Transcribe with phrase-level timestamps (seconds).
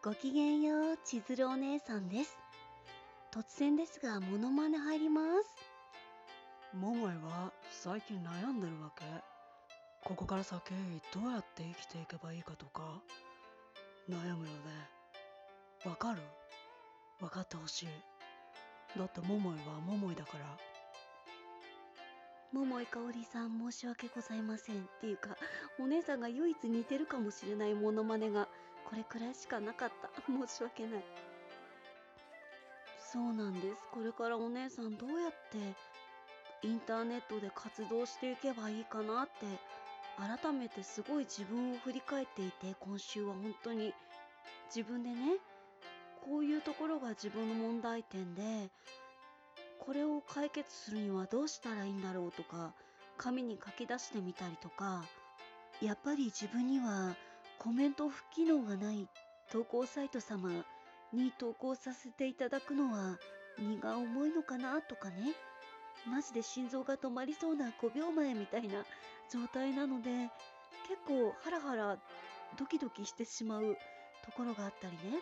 [0.00, 2.38] ごきげんよう、千鶴お姉さんです。
[3.32, 5.56] 突然ですが、モノマネ入ります。
[6.72, 9.04] 桃井は最近悩んでるわけ？
[10.04, 10.72] ここから先
[11.12, 13.02] どうやって生きていけばいいかとか？
[14.08, 14.88] 悩むよね。
[15.84, 16.22] わかる？
[17.20, 17.88] わかってほしい。
[18.96, 20.44] だって桃井は桃井だから。
[22.52, 24.76] 桃井かおりさん、申し訳ございません。
[24.76, 25.36] っていうか、
[25.80, 28.48] お姉さんが唯一似てるかもしれないモノマネが、
[28.88, 30.08] これくらいしかなかった。
[30.26, 31.04] 申し訳ない。
[32.98, 33.76] そうなんです。
[33.92, 35.58] これからお姉さんどうやって
[36.62, 39.44] インターネットで活動していけばいいかなって
[40.16, 43.94] 改めてすごい自分を振り返っていて今週は本当に
[44.74, 45.36] 自分でね
[46.24, 48.70] こういうところが自分の問題点で
[49.78, 52.72] これを解決するにはどうしたらいいんだろうとか
[53.16, 55.04] 紙に書き出してみたりとか
[55.80, 57.14] やっぱり自分には
[57.58, 59.08] コメント不機能がない
[59.50, 60.50] 投稿サイト様
[61.12, 63.18] に投稿させていただくのは
[63.58, 65.34] 荷が重いのかなとかね。
[66.06, 68.84] マジで心臓が止まりそうな5秒前みたいな
[69.32, 70.10] 状態なので
[70.86, 71.98] 結構ハラハラ
[72.56, 73.76] ドキドキしてしまう
[74.24, 75.18] ところがあったりね。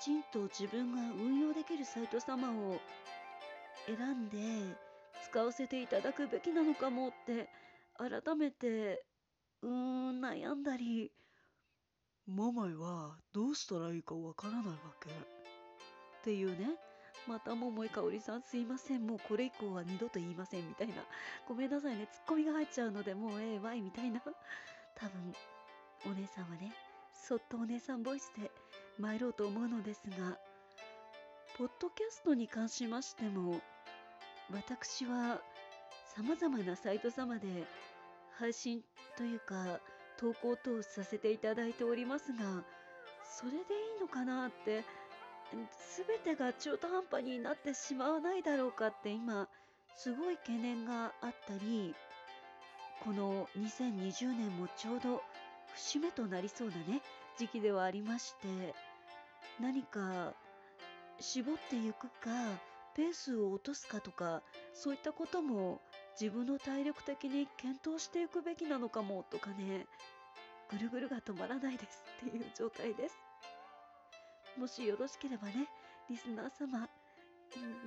[0.00, 2.80] きちんと自分が運用できるサイト様を
[3.86, 4.38] 選んで
[5.30, 7.50] 使わせていただくべきなのかもって
[7.98, 9.04] 改めて
[9.62, 11.12] うーん悩んだり。
[12.26, 15.10] 桃井はどうしたらいいかわからないわけ。
[15.10, 15.12] っ
[16.24, 16.76] ていうね。
[17.26, 19.06] また桃井かおりさんすいません。
[19.06, 20.94] もうこれ以降は二度と言いませんみたいな。
[21.48, 22.08] ごめんなさいね。
[22.12, 24.20] ツッコミが入っちゃうのでもうええわいみたいな。
[24.96, 25.34] 多分
[26.06, 26.72] お姉さんはね
[27.12, 28.50] そっとお姉さんボイスで
[28.98, 30.38] 参ろうと思うのですが
[31.56, 33.60] ポッドキャストに関しましても
[34.52, 35.40] 私は
[36.16, 37.64] 様々なサイト様で
[38.38, 38.82] 配信
[39.16, 39.80] というか
[40.16, 42.64] 投稿等させていただいておりますが
[43.24, 43.60] それでい
[43.98, 44.84] いのかなって
[45.96, 49.48] 全てが中途半端になってしまわないだろうかって今
[49.96, 51.94] すごい懸念があったり
[53.02, 55.22] この2020年もちょうど
[55.74, 57.02] 節目となりそうなね
[57.38, 58.74] 時期ではありまして
[59.60, 60.32] 何か
[61.20, 62.30] 絞っていくか
[62.96, 64.42] ペースを落とすかとか
[64.72, 65.80] そういったことも
[66.20, 69.86] 自分の体力的に検討していくべきなのかもとかね
[70.70, 73.16] ぐるぐるが止まらないですっていう状態です。
[74.58, 75.66] もしよろしければね
[76.08, 76.88] リスナー様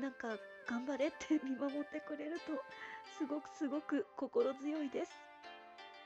[0.00, 0.28] なんか
[0.68, 2.52] 頑張れって見守ってくれると
[3.16, 5.12] すごくすごく心強いです。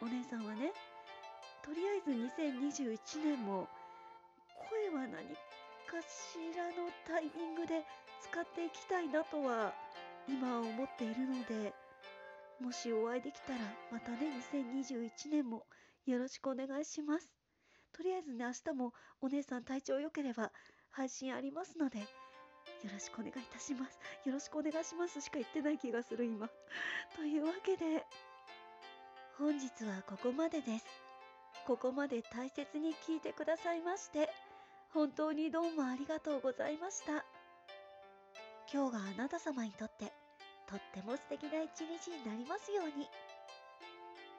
[0.03, 0.73] お姉さんはね
[1.63, 3.69] とりあえず2021年も
[4.69, 5.11] 声は何
[5.87, 7.85] かしらのタイミングで
[8.21, 9.73] 使っていきたいなとは
[10.29, 11.73] 今思っているので
[12.61, 13.59] もしお会いできたら
[13.91, 14.19] またね
[14.53, 15.67] 2021年も
[16.07, 17.33] よろしくお願いします。
[17.93, 20.53] とりあえずね明日もお姉さん体調良ければ
[20.91, 22.05] 配信ありますのでよ
[22.93, 23.99] ろしくお願いいたします。
[24.27, 26.51] よろしくお願いしますしか言ってない気がする今。
[27.17, 28.05] というわけで
[29.39, 30.87] 本日はここまでです。
[31.67, 34.29] ここまで大切に聞いてくださいまして
[34.91, 37.25] 本当にどうもありがとうございました。
[38.73, 40.13] 今日があなた様にとって
[40.71, 43.09] とっても素敵な一日になりますように。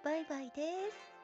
[0.02, 1.21] バイバイです。